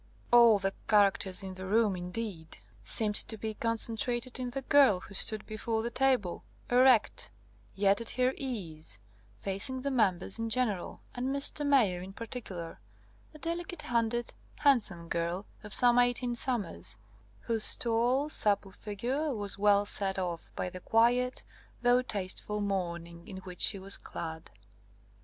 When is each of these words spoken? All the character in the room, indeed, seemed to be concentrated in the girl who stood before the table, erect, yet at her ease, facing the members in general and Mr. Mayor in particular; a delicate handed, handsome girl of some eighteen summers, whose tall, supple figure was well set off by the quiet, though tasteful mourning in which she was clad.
All 0.31 0.57
the 0.57 0.73
character 0.87 1.31
in 1.45 1.53
the 1.53 1.67
room, 1.67 1.95
indeed, 1.95 2.57
seemed 2.83 3.13
to 3.27 3.37
be 3.37 3.53
concentrated 3.53 4.39
in 4.39 4.49
the 4.49 4.63
girl 4.63 5.01
who 5.01 5.13
stood 5.13 5.45
before 5.45 5.83
the 5.83 5.91
table, 5.91 6.43
erect, 6.71 7.29
yet 7.75 8.01
at 8.01 8.09
her 8.17 8.33
ease, 8.35 8.97
facing 9.41 9.83
the 9.83 9.91
members 9.91 10.39
in 10.39 10.49
general 10.49 11.01
and 11.13 11.27
Mr. 11.27 11.63
Mayor 11.63 12.01
in 12.01 12.13
particular; 12.13 12.79
a 13.35 13.37
delicate 13.37 13.83
handed, 13.83 14.33
handsome 14.55 15.07
girl 15.07 15.45
of 15.63 15.71
some 15.71 15.99
eighteen 15.99 16.33
summers, 16.33 16.97
whose 17.41 17.75
tall, 17.75 18.27
supple 18.27 18.71
figure 18.71 19.35
was 19.35 19.59
well 19.59 19.85
set 19.85 20.17
off 20.17 20.49
by 20.55 20.67
the 20.67 20.79
quiet, 20.79 21.43
though 21.83 22.01
tasteful 22.01 22.59
mourning 22.59 23.27
in 23.27 23.37
which 23.41 23.61
she 23.61 23.77
was 23.77 23.97
clad. 23.97 24.49